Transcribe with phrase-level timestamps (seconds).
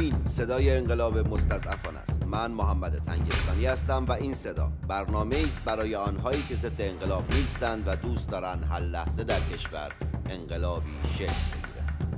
[0.00, 2.22] این صدای انقلاب مستضعفان است.
[2.26, 7.84] من محمد تنگستانی هستم و این صدا برنامه است برای آنهایی که ضد انقلاب نیستند
[7.86, 9.92] و دوست دارند هر لحظه در کشور
[10.30, 12.12] انقلابی شکل بگیرد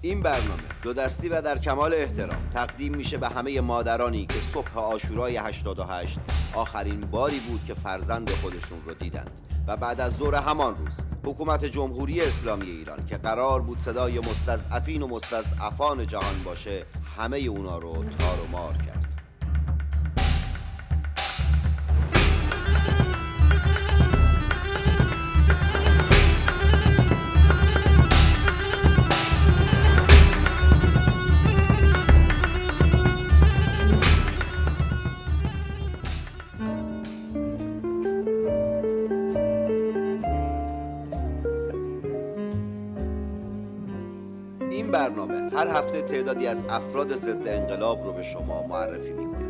[0.00, 4.78] این برنامه دو دستی و در کمال احترام تقدیم میشه به همه مادرانی که صبح
[4.78, 6.18] آشورای 88
[6.54, 9.30] آخرین باری بود که فرزند خودشون رو دیدند
[9.66, 10.94] و بعد از ظهر همان روز
[11.26, 16.82] حکومت جمهوری اسلامی ایران که قرار بود صدای مستضعفین و مستضعفان جهان باشه
[17.16, 18.95] همه اونا رو تار و مار کرد.
[45.56, 49.46] هر هفته تعدادی از افراد ضد انقلاب رو به شما معرفی می‌کنه.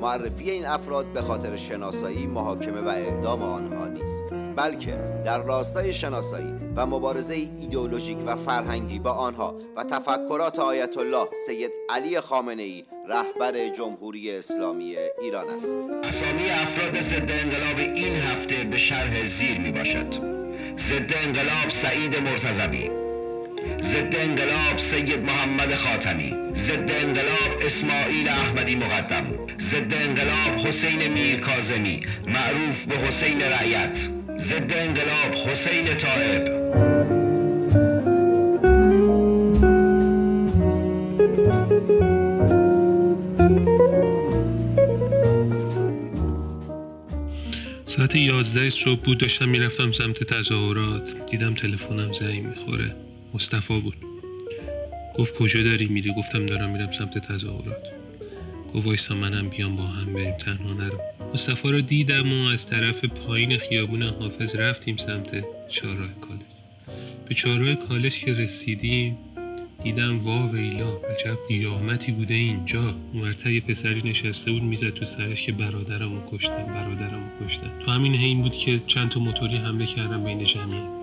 [0.00, 4.24] معرفی این افراد به خاطر شناسایی، محاکمه و اعدام آنها نیست
[4.56, 11.28] بلکه در راستای شناسایی و مبارزه ایدئولوژیک و فرهنگی با آنها و تفکرات آیت الله
[11.46, 15.66] سید علی خامنه ای رهبر جمهوری اسلامی ایران است.
[16.04, 20.10] اسامی افراد ضد انقلاب این هفته به شرح زیر می باشد
[20.78, 23.05] ضد انقلاب سعید مرتضوی.
[23.82, 29.24] ضد انقلاب سید محمد خاتمی ضد انقلاب اسماعیل احمدی مقدم
[29.60, 33.98] ضد انقلاب حسین میر کاظمی معروف به حسین رعیت
[34.38, 36.66] ضد انقلاب حسین طائب.
[47.84, 51.14] ساعت یازده صبح بود داشتم می‌رفتم سمت تظاهرات.
[51.30, 53.05] دیدم تلفنم زنگ می‌خوره.
[53.36, 53.96] مصطفی بود.
[55.18, 57.86] گفت کجا داری میری؟ گفتم دارم میرم سمت تظاهرات.
[58.74, 61.00] گفت وایسا منم بیام با هم بریم تنها نرو.
[61.34, 66.40] مصطفی رو دیدم و از طرف پایین خیابون حافظ رفتیم سمت چهارراه کالج.
[67.28, 69.18] به چهارراه کالج که رسیدیم
[69.82, 72.94] دیدم وا ویلا عجب قیامتی بوده اینجا.
[73.12, 77.70] اونورتر یه پسری نشسته بود می‌زد تو سرش که برادرمو کشتن برادرمو کشتن.
[77.84, 80.95] تو همین حین بود که چند تا موتوری حمله کردن بین جمعیت.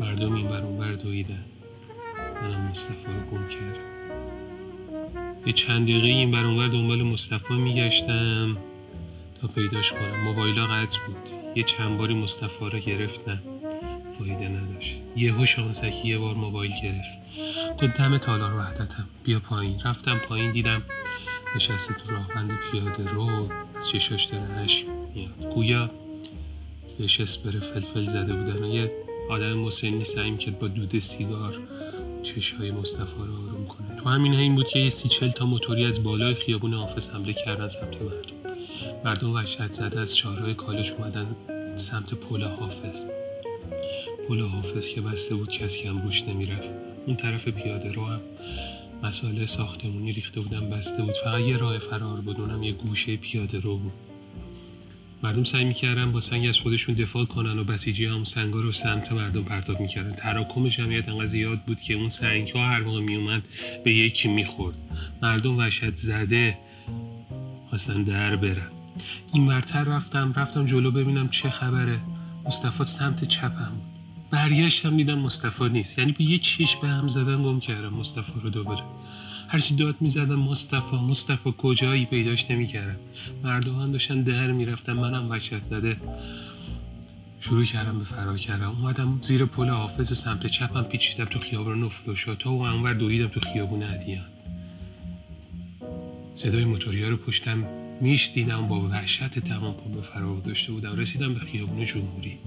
[0.00, 1.44] مردم این بر اونور دویدن.
[2.42, 3.94] منم مصطفی رو گم کردم.
[5.46, 8.56] یه چند دقیقه این بر دنبال مصطفی میگشتم
[9.40, 10.20] تا پیداش کنم.
[10.24, 11.16] موبایلا قطع بود.
[11.56, 13.42] یه چند باری مصطفی رو گرفتم.
[14.18, 14.96] فایده نداشت.
[15.16, 17.18] یهو شانسکی یه بار موبایل گرفت.
[17.82, 19.08] گفت دم تالار وحدتم.
[19.24, 19.80] بیا پایین.
[19.84, 20.82] رفتم پایین دیدم
[21.56, 25.54] نشسته تو راهبند پیاده رو از چشاش داره اشک میاد.
[25.54, 25.90] گویا
[26.98, 28.64] بهش اسپر فلفل زده بودن.
[28.64, 31.54] و یه آدم مسنی سعی کرد با دود سیگار
[32.22, 34.00] چشهای مصطفی رو آروم کنه.
[34.02, 37.68] تو همین این بود که سی چل تا موتوری از بالای خیابون حافظ حمله کردن
[37.68, 38.56] سمت مردم.
[39.04, 41.26] مردم وحشت زده از چهارراه کالج اومدن
[41.76, 43.02] سمت پل حافظ.
[44.28, 46.68] پل حافظ که بسته بود کسی هم روش نمی‌رفت.
[47.06, 48.20] اون طرف پیاده رو هم
[49.02, 51.14] مسائل ساختمونی ریخته بودن بسته بود.
[51.24, 53.92] فقط یه راه فرار بود اونم یه گوشه پیاده رو بود.
[55.24, 59.12] مردم سعی می‌کردن با سنگ از خودشون دفاع کنن و بسیجی هم سنگا رو سمت
[59.12, 60.10] مردم پرتاب می‌کردن.
[60.10, 63.42] تراکم جمعیت انقدر زیاد بود که اون سنگ ها هر موقع میومد
[63.84, 64.78] به یکی می‌خورد.
[65.22, 66.58] مردم وحشت زده
[67.68, 68.70] خواستن در برن.
[69.32, 72.00] این ورتر رفتم رفتم جلو ببینم چه خبره.
[72.46, 73.94] مصطفی سمت چپم بود.
[74.30, 75.98] برگشتم دیدم مصطفی نیست.
[75.98, 78.82] یعنی به یه چشم به هم زدن گم کردم مصطفی رو دوباره.
[79.54, 82.96] هرچی داد می‌زدم مصطفی مصطفی کجایی پیداش نمی‌کردم.
[83.44, 85.96] مردم هم داشتن در می‌رفتن منم وحشت زده.
[87.40, 88.70] شروع کردم به فرار کردم.
[88.70, 92.34] اومدم زیر پل حافظ و سمت چپم پیچیدم تو خیابون نفلوشا.
[92.34, 94.24] تا و اونور دویدم تو خیابون عدیان
[96.34, 97.64] صدای موتوریا رو پشتم
[98.00, 100.96] میش دیدم با وحشت تمام پا به فرار داشته بودم.
[100.96, 102.38] رسیدم به خیابون جمهوری.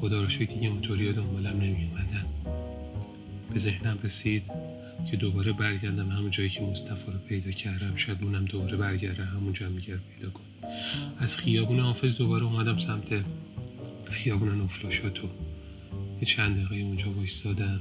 [0.00, 2.24] خدا رو شکر دیگه موتوریا دنبالم نمی اومدن
[3.52, 4.42] به ذهنم رسید
[5.10, 7.96] که دوباره برگردم همون جایی که مصطفی رو پیدا کردم.
[7.96, 10.72] شاید اونم دوباره برگرده همونجا میگرد پیدا کنم
[11.18, 13.24] از خیابون حافظ دوباره اومدم سمت
[14.10, 15.28] خیابون نفلاشاتو
[16.20, 17.80] یه چند دقیقه اونجا وایستادم.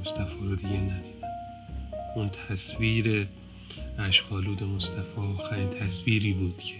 [0.00, 1.28] مصطفی رو دیگه ندیدم.
[2.16, 3.26] اون تصویر
[3.98, 6.74] اشخالود مصطفی آخرین تصویری بود که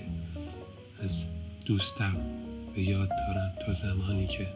[1.02, 1.22] از
[1.66, 2.16] دوستم
[2.75, 4.46] به یاد دارم تا زمانی که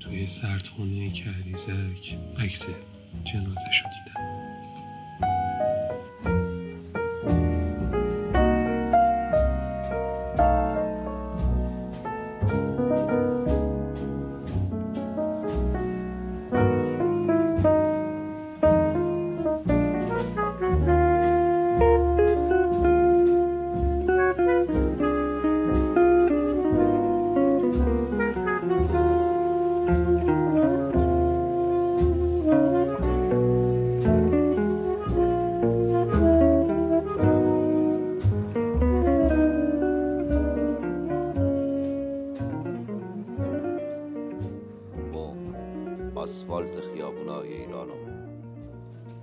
[0.00, 2.66] توی سردخونه کریزک عکس
[3.24, 4.39] جنازه شو دیدم آسفالت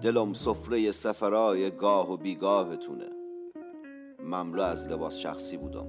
[0.07, 3.09] دلم سفره سفرای گاه و بیگاهتونه.
[4.23, 5.87] مملو از لباس شخصی بودم.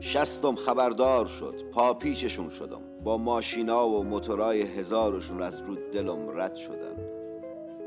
[0.00, 1.54] شستم خبردار شد.
[1.72, 2.80] پا پیچشون شدم.
[3.04, 6.96] با ماشینا و موتورای هزارشون از رو دلم رد شدن.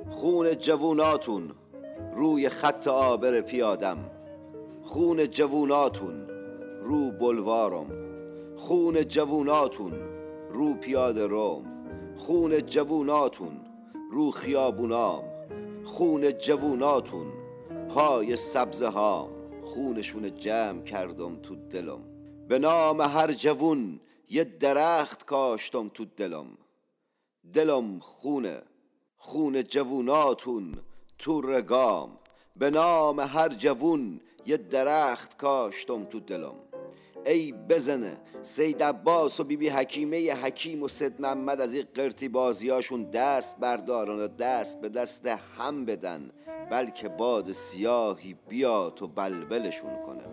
[0.09, 1.51] خون جووناتون
[2.13, 3.97] روی خط آبر پیادم.
[4.83, 6.27] خون جووناتون
[6.83, 7.87] رو بلوارم.
[8.57, 9.93] خون جووناتون
[10.51, 11.65] رو پیاده روم.
[12.17, 13.59] خون جووناتون
[14.11, 15.28] رو خیابونام.
[15.89, 17.27] خون جووناتون.
[17.89, 19.29] پای سبزه هام
[19.63, 22.03] خونشون جمع کردم تو دلم.
[22.47, 23.99] به نام هر جوون
[24.29, 26.45] یه درخت کاشتم تو دلم.
[27.53, 28.61] دلم خونه
[29.17, 30.79] خون جووناتون
[31.17, 32.09] تو رگام.
[32.55, 36.55] به نام هر جوون یه درخت کاشتم تو دلم.
[37.25, 38.17] ای بزنه.
[38.41, 44.19] سید عباس و بیبی حکیمه حکیم و سید محمد از این قرتی بازیاشون دست بردارن
[44.19, 45.25] و دست به دست
[45.57, 46.31] هم بدن.
[46.71, 50.23] بلکه باد سیاهی بیاد و بلبلشون کنه.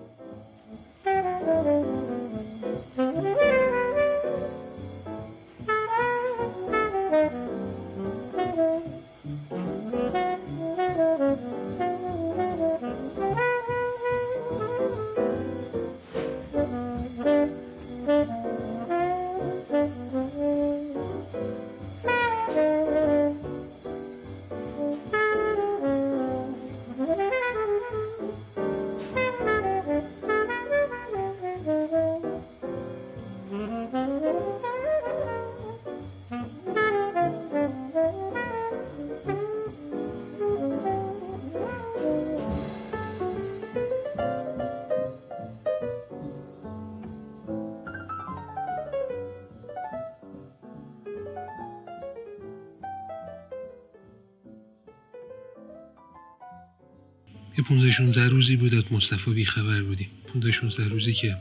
[57.68, 60.08] 15 16 روزی بود از مصطفی بیخبر بودیم.
[60.32, 61.36] 15 16 روزی که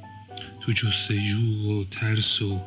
[0.61, 2.61] تو جستجو و ترس و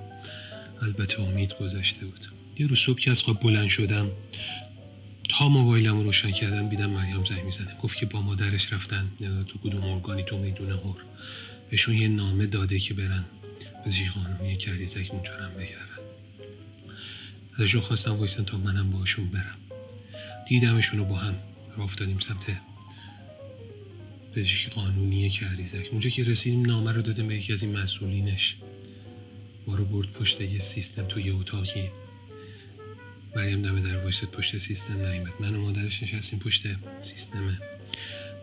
[0.82, 2.26] البته امید گذشته بود.
[2.58, 4.10] یه روز صبح که از خواب بلند شدم
[5.28, 9.10] تا موبایلم رو روشن کردم دیدم مریم زنگ می‌زنه گفت که با مادرش رفتن.
[9.46, 10.96] تو کدوم ارگانی تو می‌دونه هور
[11.70, 13.24] بهشون یه نامه داده که برن
[13.86, 15.98] پزشک قانونی کریزک اونجا هم بگردن.
[17.58, 19.56] ازشون خواستم وایسن تا منم باشون برم.
[20.48, 21.34] دیدمشون رو با هم
[21.76, 22.60] راه افتادیم سمت
[24.34, 28.56] پزشکی قانونی کریزک اونجا که رسیدیم نامه رو داده به یکی از این مسئولینش.
[29.66, 31.90] ما رو برد پشت یه سیستم تو یه اتاقی.
[33.36, 36.62] مریم دمه در وایست پشت سیستم نیمد من و مادرش نشستیم پشت
[37.00, 37.58] سیستم.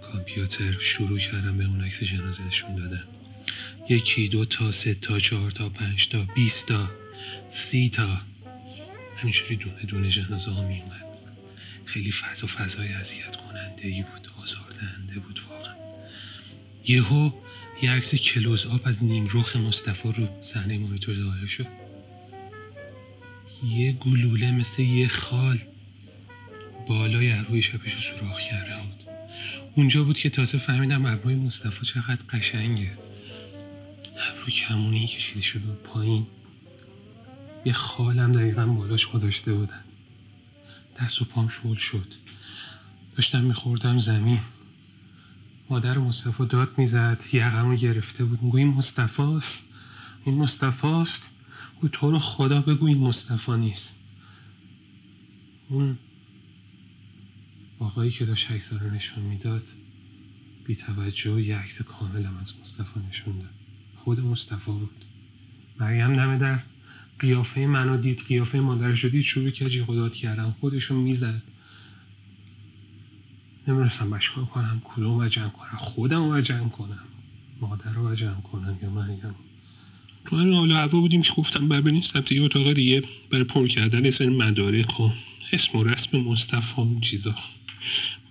[0.01, 3.03] کامپیوتر شروع کردم به اون عکس جنازهشون دادن.
[3.89, 6.89] یکی دو تا سه تا چهار تا پنج تا بیست تا
[7.49, 8.21] سی تا.
[9.17, 11.05] همینجوری دونه دونه جنازه ها می اومد
[11.85, 15.39] خیلی فضا فضای اذیت کننده ای بود آزاردهنده بود
[16.87, 17.31] یهو
[17.81, 21.67] یه عکس کلوز آب از نیمروخ مصطفی رو صحنه مانیتور ظاهر شد.
[23.63, 25.59] یه گلوله مثل یه خال
[26.87, 29.03] بالای روی شبش رو سوراخ کرده بود.
[29.75, 32.91] اونجا بود که تازه فهمیدم ابروی مصطفی چقدر قشنگه.
[34.17, 36.27] ابرو کمونی کشیده شده پایین.
[37.65, 39.83] یه خالم دقیقا بالاش گذاشته بودن.
[41.01, 42.13] دست و پام شل شد.
[43.15, 44.39] داشتم میخوردم زمین.
[45.69, 48.43] مادر مصطفی داد می‌زد یقمو گرفته بود.
[48.43, 49.63] میگو این مصطفاست
[50.25, 51.31] این مصطفاست
[51.81, 53.95] او تو رو خدا بگو این مصطفی نیست.
[55.69, 55.97] اون
[57.79, 59.63] آقایی که داشت عکس رو نشون می‌داد
[60.65, 63.53] بی توجه یه عکس کاملم از مصطفی نشون داد.
[63.95, 65.05] خود مصطفی بود.
[65.79, 66.59] مریم نمه در
[67.19, 71.41] قیافه منو دید قیافه مادرش رو دید شروع جی خداد کردم خودشو می‌زد.
[73.67, 76.99] نمی‌رسم بشکار کنم کدوم و جمع کنم خودم رو کنم
[77.61, 79.35] مادر رو جمع کنم یا مریم
[80.25, 80.37] تو.
[80.37, 84.29] همین حالا هوا بودیم که گفتم بریم سمت یه اتاق دیگه برای پر کردن اسم
[84.29, 85.09] مدارک و
[85.53, 87.35] اسم و رسم مصطفی و چیزا.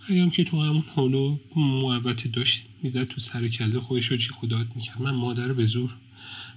[0.09, 4.67] مریم که تو همون حالا محبت داشت می‌زد تو سر کله خودش رو جی خداد
[4.75, 5.03] می‌کرد.
[5.03, 5.95] من مادر به زور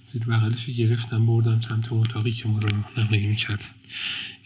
[0.03, 3.65] زیر بغلش گرفتم بردم سمت اتاقی که ما رو نقلیه می‌کرد.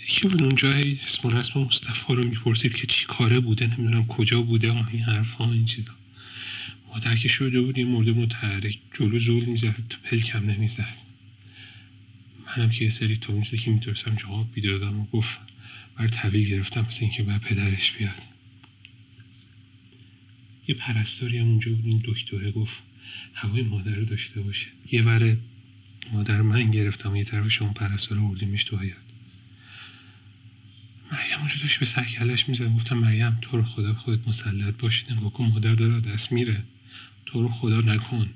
[0.03, 4.41] یکی بود اونجا اسم و رسم مصطفی رو می‌پرسید که چی کاره بوده نمی‌دونم کجا
[4.41, 5.91] بوده این حرف ها این چیزا.
[6.87, 10.97] مادر که شده بود این مورد متحرک جلو زول می‌زد تو پلکم نمی‌زد.
[12.47, 15.39] منم که یه سری تا می‌زده که میترسم جواب بیدادم و گفت
[15.95, 18.21] بر طویل گرفتم مثل اینکه بر پدرش بیاد.
[20.67, 22.81] یه پرستاری هم اونجا بود این دکتره گفت
[23.33, 24.67] هوای مادر رو داشته باشه.
[24.91, 25.37] یه وره
[26.11, 29.10] مادر من گرفتم یه طرف شما پرستار رو بردیمش تو حیات
[31.11, 32.73] مریم اونجا داشت به سرکلش می‌زد.
[32.75, 35.11] گفتم مریم تو رو خدا خودت مسلط باشید.
[35.11, 36.63] نگاه کن مادر داره دست میره.
[37.25, 38.29] تو رو خدا نکن.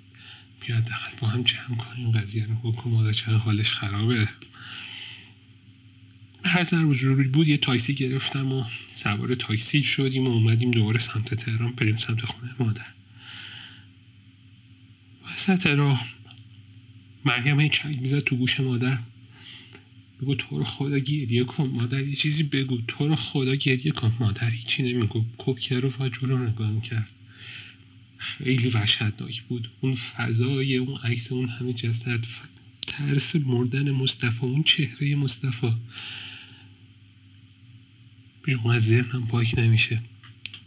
[0.61, 2.11] بیا دقل با هم جمع کنیم.
[2.11, 4.29] قضیه رو کن مادر چقدر حالش خرابه.
[6.43, 11.71] هر ضرور بود یه تاکسی گرفتم و سوار تاکسی شدیم و اومدیم دوباره سمت تهران.
[11.71, 12.85] بریم سمت خونه مادر.
[15.33, 16.05] وسط راه
[17.25, 18.97] مریم هی چنگ می‌زد تو گوش مادر.
[20.21, 22.77] بگو تو رو خدا گریه کن مادر یه چیزی بگو.
[22.87, 25.25] تو رو خدا گریه کن مادر هیچی نمیگو.
[25.37, 27.11] کوکر رو فقط جلو نگاه می‌کرد
[28.17, 29.69] خیلی وحشتناک بود.
[29.81, 32.25] اون فضای اون عکس اون همه جسد
[32.87, 35.73] ترس مردن مصطفی اون چهره مصطفی.
[38.43, 40.01] بیرون از ذهنم پاک نمیشه.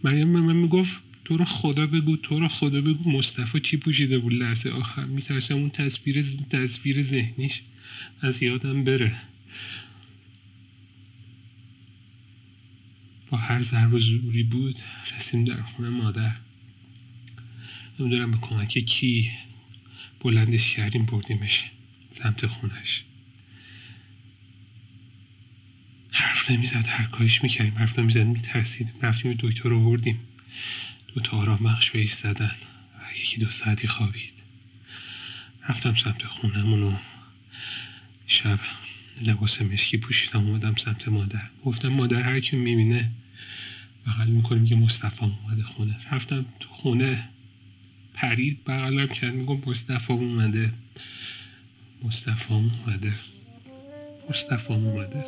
[0.04, 4.34] مریم من می‌گفت تو رو خدا بگو تو رو خدا بگو مصطفی چی پوشیده بود
[4.34, 5.04] لحظه آخر.
[5.04, 7.62] میترسم اون تصویر تصویر ذهنیش
[8.20, 9.16] از یادم بره.
[13.30, 14.78] با هر ضرب و زوری بود
[15.16, 16.32] رسیم در خونه مادر.
[17.98, 19.30] نمی‌دونم به کمک کی
[20.20, 21.64] بلندش کردیم بردیمش
[22.10, 23.02] سمت خونش.
[26.12, 30.20] حرف نمی‌زد هر کاریش می‌کردیم حرف نمی‌زد میترسید رفتیم دکتر رو بردیم.
[31.14, 32.54] دو تا آرام بخش بهش زدن
[32.98, 34.32] و یکی دو ساعتی خوابید.
[35.68, 36.96] رفتم سمت خونمون و
[38.26, 38.60] شب
[39.22, 41.42] لباس مشکی پوشیدم اومدم سمت مادر.
[41.64, 43.10] گفتم مادر هر کی می‌بینه
[44.06, 45.96] بغل می‌کنیم که مصطفی اومده خونه.
[46.12, 47.28] رفتم تو خونه
[48.14, 50.72] پرید بغلم کرد میگم مصطفی اومده.
[52.02, 53.12] مصطفی اومده.
[54.30, 55.24] مصطفی اومده.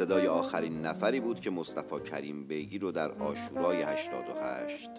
[0.00, 4.90] صدای آخرین نفری بود که مصطفی کریم بیگی رو در آشورای 88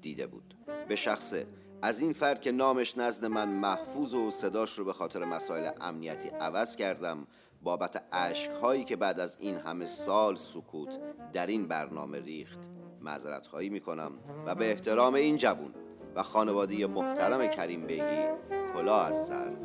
[0.00, 0.54] دیده بود.
[0.88, 1.46] به شخصه
[1.82, 6.28] از این فرد که نامش نزد من محفوظ و صداش رو به خاطر مسائل امنیتی
[6.28, 7.26] عوض کردم
[7.62, 10.98] بابت عشق هایی که بعد از این همه سال سکوت
[11.32, 12.58] در این برنامه ریخت
[13.00, 14.12] معذرت خواهی می کنم
[14.46, 15.74] و به احترام این جوون
[16.14, 18.26] و خانواده محترم کریم بیگی
[18.74, 19.56] کلاه از سر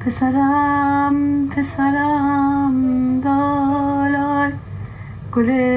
[0.00, 4.52] پسرم پسرم دالای
[5.32, 5.69] گل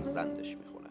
[0.00, 0.87] فرزندش می‌خونه.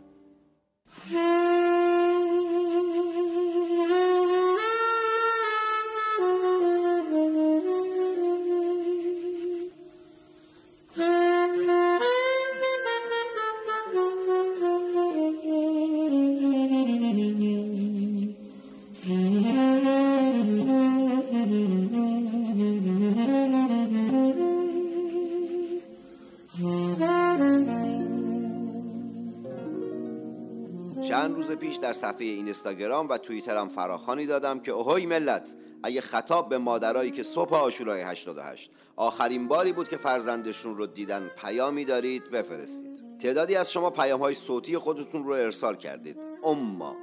[31.57, 37.11] پیش در صفحه اینستاگرام و توییترم فراخانی دادم که اوهوی ملت اگه خطاب به مادرایی
[37.11, 43.19] که صبح آشورای 88 آخرین باری بود که فرزندشون رو دیدن پیامی دارید بفرستید.
[43.19, 46.17] تعدادی از شما پیام های صوتی خودتون رو ارسال کردید.
[46.43, 46.95] اما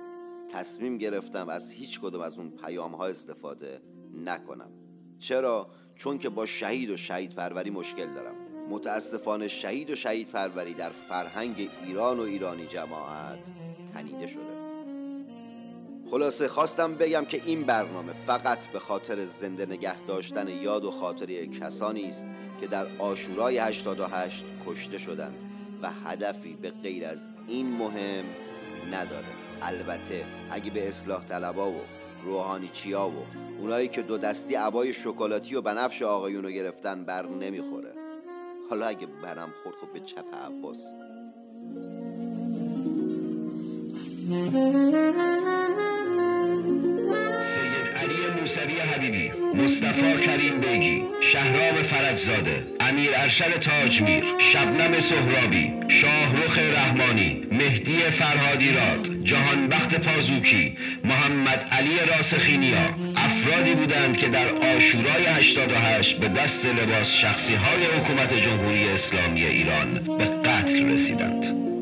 [0.52, 3.80] تصمیم گرفتم از هیچ کدوم از اون پیام ها استفاده
[4.24, 4.70] نکنم.
[5.18, 8.34] چرا؟ چون که با شهید و شهید پروری مشکل دارم.
[8.70, 13.38] متاسفانه شهید و شهید پروری در فرهنگ ایران و ایرانی جماعت
[13.94, 14.54] تنیده شده.
[16.10, 21.46] خلاصه خواستم بگم که این برنامه فقط به خاطر زنده نگه داشتن یاد و خاطره
[21.46, 22.24] کسانی است
[22.60, 25.44] که در آشورای 88 کشته شدند
[25.82, 28.24] و هدفی به غیر از این مهم
[28.92, 29.26] نداره.
[29.62, 31.80] البته اگه به اصلاح طلبا و
[32.24, 33.26] روحانی چیا و
[33.60, 37.92] اونایی که دو دستی عبای شکلاتی و بنفش آقایونو گرفتن بر نمی‌خوره.
[38.70, 40.78] حالا اگه برم خورد خب به چپ عباس.
[44.24, 44.56] سید
[47.96, 51.02] علی موسوی حبیبی مصطفی کریم بیگی
[51.32, 61.68] شهرام فرجزاده امیر ارشد تاجمیر شبنم سهرابی شاهرخ رحمانی مهدی فرهادی راد جهانبخت پازوکی محمد
[61.72, 68.88] علی راسخینیا افرادی بودند که در آشورای 88 به دست لباس شخصی های حکومت جمهوری
[68.88, 71.73] اسلامی ایران به قتل رسیدند.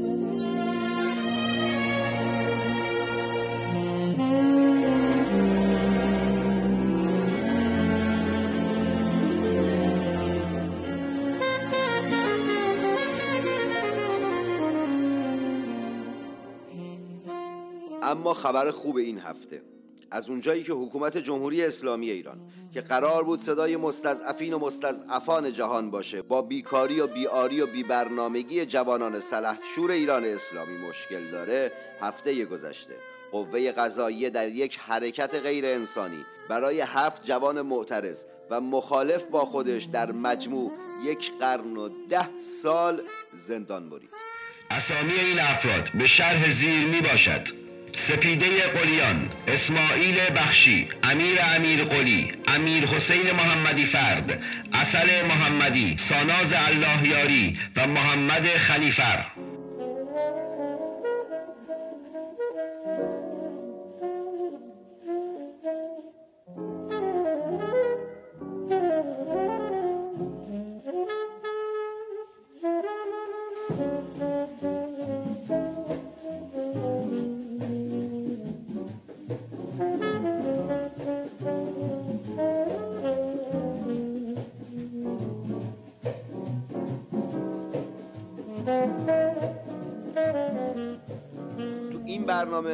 [18.32, 19.62] خبر خوب این هفته.
[20.10, 22.40] از اونجایی که حکومت جمهوری اسلامی ایران
[22.72, 28.66] که قرار بود صدای مستضعفین و مستضعفان جهان باشه با بیکاری و بیاری و بیبرنامگی
[28.66, 32.94] جوانان سلح شور ایران اسلامی مشکل داره هفته گذشته.
[33.32, 39.84] قوه قضاییه در یک حرکت غیر انسانی برای هفت جوان معترض و مخالف با خودش
[39.84, 40.72] در مجموع
[41.04, 42.28] یک قرن و ده
[42.62, 43.02] سال
[43.46, 44.10] زندان برید.
[44.70, 47.61] اسامی این افراد به شرح زیر می باشد
[47.96, 57.08] سپیده قلیان اسماعیل بخشی امیر امیر قلی امیر حسین محمدی فرد اصل محمدی ساناز الله
[57.08, 59.24] یاری و محمد خلیفر.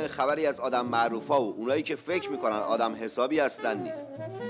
[0.08, 4.08] خبری از آدم معروف ها و اونایی که فکر می‌کنن آدم حسابی هستن نیست.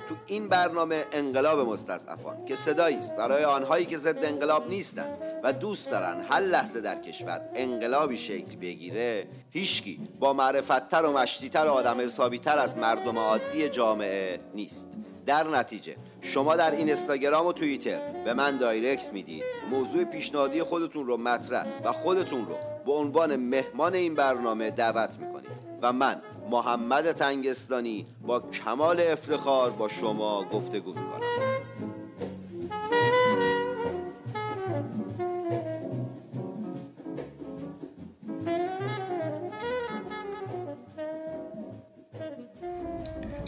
[0.09, 5.53] تو این برنامه انقلاب مستضعفان که صدایی است برای آنهایی که ضد انقلاب نیستند و
[5.53, 11.71] دوست دارن هر لحظه در کشور انقلابی شکل بگیره هیچکی با معرفتتر و مشتیتر و
[11.71, 14.89] آدم حسابیتر از مردم عادی جامعه نیست.
[15.27, 19.43] در نتیجه شما در این اینستاگرام و توییتر به من دایرکت می‌دید.
[19.71, 25.48] موضوع پیشنهادی خودتون رو مطرح و خودتون رو به عنوان مهمان این برنامه دعوت می‌کنید.
[25.83, 26.17] و من
[26.51, 31.29] محمد تنگستانی با کمال افتخار با شما گفتگو می‌کنم.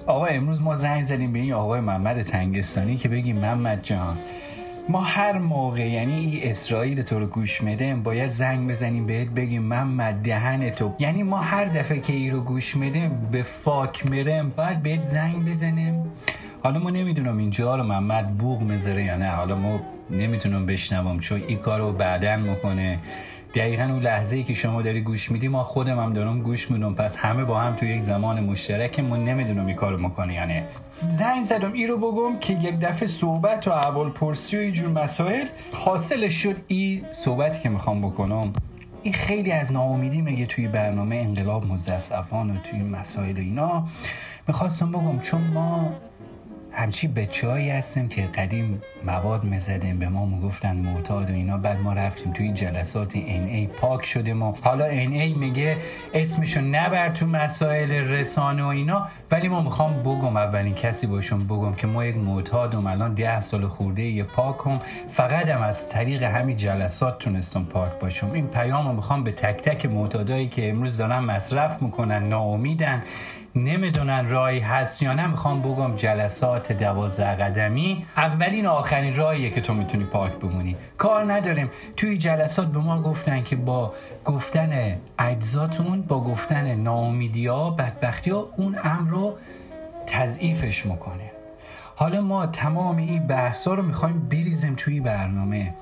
[0.06, 4.16] آقا امروز ما زنگ زدیم به این آقای محمد تنگستانی که بگیم محمد جان
[4.90, 10.14] ما هر موقع یعنی اسرائیل تو رو گوش میده باید زنگ بزنیم بهت بگیم محمد
[10.14, 10.94] دهن تو.
[10.98, 15.48] یعنی ما هر دفعه که ای رو گوش میدیم به فاک میرم باید بهت زنگ
[15.48, 16.04] بزنیم.
[16.62, 21.42] حالا ما نمی‌دونم اینجا رو محمد بوغ می‌ذاره یا نه حالا ما نمی‌تونم بشنوم چون
[21.48, 22.98] این کار رو بعدا می‌کنه.
[23.54, 26.94] دقیقا اون لحظه ای که شما داری گوش میدی ما خودم هم دارم گوش میدم.
[26.94, 30.62] پس همه با هم تو یک زمان مشترک ما نمی‌دونم این کارو می‌کنه یعنی
[31.08, 35.44] زنگ زدم ای رو بگم که یک دفعه صحبت و اول پرسی و اینجور مسائل
[35.72, 36.56] حاصلش شد.
[36.66, 38.52] این صحبتی که می‌خوام بکنم
[39.02, 43.88] این خیلی از ناامیدی میگه توی برنامه انقلاب مزدسفان و توی مسائل و اینا.
[44.48, 45.92] می‌خواستم بگم چون ما
[46.72, 51.58] همچی بچه هستیم که قدیم مواد می‌زدیم به ما می‌گفتن معتاد و اینا.
[51.58, 55.76] بعد ما رفتیم توی جلسات این ای پاک شده ما حالا این ای میگه
[56.14, 59.08] اسمشو نبر تو مسائل رسانه و اینا.
[59.30, 63.68] ولی ما می‌خوام بگم اولین کسی باشم بگم که ما یک معتادم الان ده سال
[63.68, 64.78] خورده یه پاکم.
[65.08, 68.30] فقط هم از طریق همین جلسات تونستم پاک باشم.
[68.32, 73.02] این پیام رو می‌خوام به تک تک معتادایی که امروز دارن مصرف می‌کنن ناامیدن.
[73.54, 75.26] نمی‌دونن راهی هست یا نه.
[75.26, 80.76] می‌خوام بگم جلسات دوازده قدمی اولین و آخرین راهیه که تو می‌تونی پاک بمونی.
[80.98, 81.70] کار نداریم.
[81.96, 88.48] توی جلسات به ما گفتن که با گفتن اجزاتون با گفتن ناامیدی ها بدبختی ها
[88.56, 89.38] اون امر رو
[90.06, 91.30] تضعیفش می‌کنه.
[91.96, 95.74] حالا ما تمام این بحثا رو می‌خوایم بریزیم توی برنامه.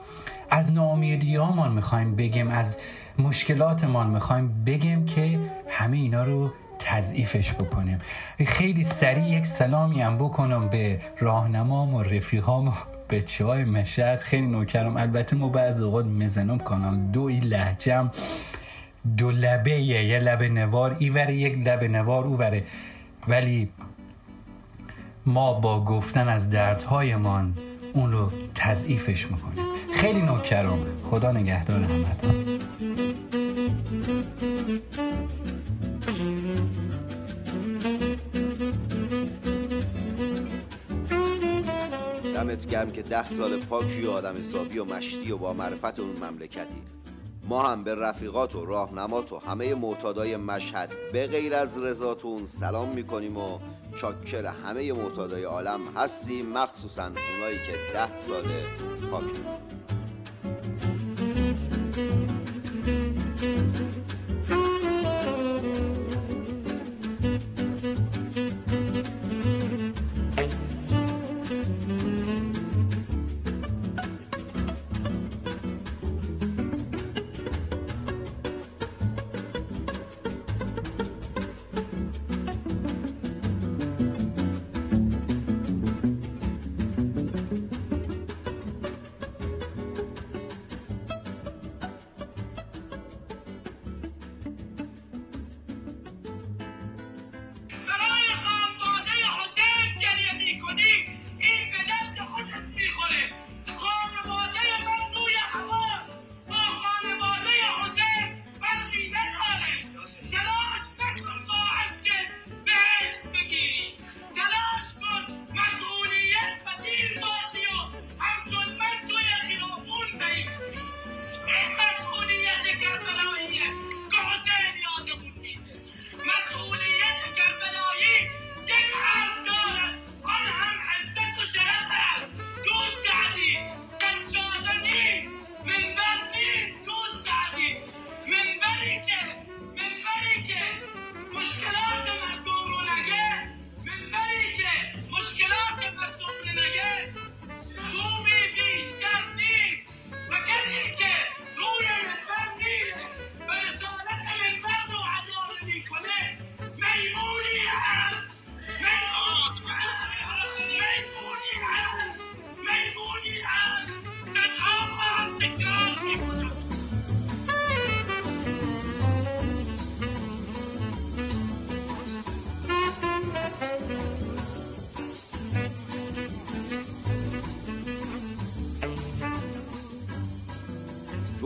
[0.50, 2.78] از ناامیدیامان می‌خوایم بگیم از
[3.18, 7.98] مشکلاتمان می‌خوایم بگیم که همه اینا رو تضعیفش بکنیم.
[8.46, 12.72] خیلی سریع یک سلامی هم بکنم به راهنمام و رفیقام و
[13.10, 14.18] بچه های مشهد.
[14.18, 14.96] خیلی نوکرم.
[14.96, 18.10] البته ما بعض اوقات مزنم کانال دو این لحجم
[19.16, 20.96] دو لبه یه لبه نوار.
[20.98, 22.64] ایوره یک لبه نوار اووره
[23.28, 23.68] ولی
[25.26, 27.54] ما با گفتن از دردهایمان
[27.92, 29.64] اون رو تضعیفش می‌کنیم.
[29.94, 30.78] خیلی نوکرم.
[31.04, 32.58] خدا نگهدار همتون.
[42.78, 46.82] گرم که ده سال پاکی و آدم حسابی و مشتی و با معرفت اون مملکتی.
[47.48, 52.88] ما هم به رفیقات و راهنمات و همه معتادای مشهد به غیر از رضاتون سلام
[52.88, 53.58] می‌کنیم و
[53.94, 58.62] شاکر همه معتادای عالم هستیم مخصوصا اونایی که ده ساله
[59.10, 59.40] پاکی.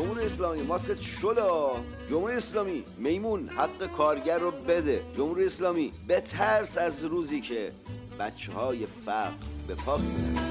[0.02, 1.70] جمهوری اسلامی ما ست شلا
[2.10, 7.72] جمهوری اسلامی میمون حق کارگر رو بده جمهوری اسلامی به ترس از روزی که
[8.18, 9.32] بچه های فقر
[9.68, 10.41] به پا می‌رن.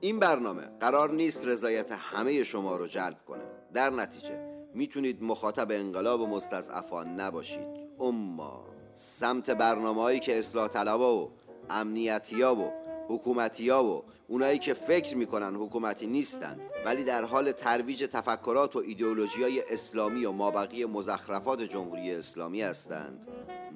[0.00, 3.44] این برنامه قرار نیست رضایت همه شما رو جلب کنه.
[3.74, 4.40] در نتیجه
[4.74, 7.68] می‌تونید مخاطب انقلاب مستضعفان نباشید.
[8.00, 11.30] اما سمت برنامه هایی که اصلاح طلبا و
[11.70, 12.72] امنیتی ها و
[13.08, 18.78] حکومتی ها و اونایی که فکر می‌کنن حکومتی نیستند ولی در حال ترویج تفکرات و
[18.78, 23.28] ایدئولوژی های اسلامی و مابقی مزخرفات جمهوری اسلامی هستند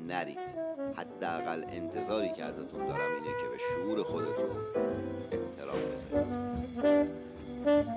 [0.07, 0.63] نرید.
[0.97, 4.51] حداقل انتظاری که ازتون دارم اینه که به شعور خودتون
[5.73, 7.11] احترام بذارید
[7.65, 7.92] در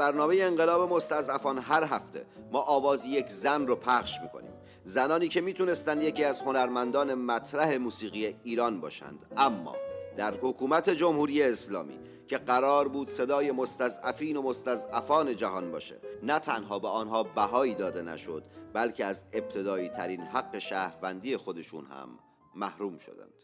[0.00, 4.52] برنامه انقلاب مستضعفان هر هفته ما آواز یک زن رو پخش می‌کنیم.
[4.84, 9.26] زنانی که می‌تونستن یکی از هنرمندان مطرح موسیقی ایران باشند.
[9.36, 9.76] اما
[10.16, 16.78] در حکومت جمهوری اسلامی که قرار بود صدای مستضعفین و مستضعفان جهان باشه نه تنها
[16.78, 22.08] به آنها بهایی داده نشد بلکه از ابتدایی ترین حق شهروندی خودشون هم
[22.54, 23.34] محروم شدند.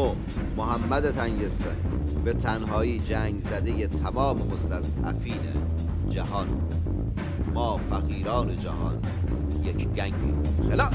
[0.00, 0.14] مو
[0.56, 1.76] محمد تنگستانی
[2.24, 5.40] به تنهایی جنگ زده تمام مستضعفین
[6.10, 6.48] جهان.
[7.54, 9.02] ما فقیران جهان
[9.64, 10.14] یک گنگ
[10.70, 10.92] خلاص.